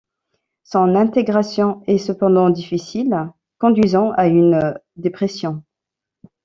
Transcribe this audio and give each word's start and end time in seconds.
Son 0.63 0.95
intégration 0.95 1.83
est 1.85 1.99
cependant 1.99 2.49
difficile, 2.49 3.29
conduisant 3.59 4.09
à 4.13 4.25
une 4.27 4.73
dépression. 4.95 5.63